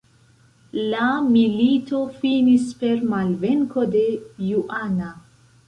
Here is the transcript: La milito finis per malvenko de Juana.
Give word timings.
La 0.93 1.09
milito 1.35 2.01
finis 2.23 2.67
per 2.81 3.05
malvenko 3.13 3.87
de 3.99 4.05
Juana. 4.49 5.15